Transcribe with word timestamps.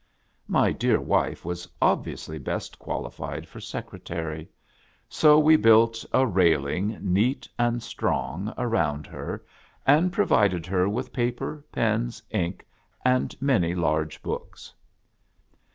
My 0.47 0.71
dear 0.71 0.99
wife 0.99 1.45
was 1.45 1.67
obviously 1.79 2.39
best 2.39 2.79
qualified 2.79 3.47
for 3.47 3.59
Secre 3.59 4.03
tary. 4.03 4.49
So 5.07 5.37
we 5.37 5.57
built 5.57 6.03
a 6.11 6.25
railing, 6.25 6.97
neat 7.01 7.47
and 7.59 7.83
strong, 7.83 8.51
around 8.57 9.05
her, 9.05 9.45
and 9.85 10.11
provided 10.11 10.65
her 10.65 10.89
with 10.89 11.13
paper, 11.13 11.63
pens, 11.71 12.23
ink, 12.31 12.65
and 13.05 13.39
many 13.39 13.75
large 13.75 14.23
books. 14.23 14.73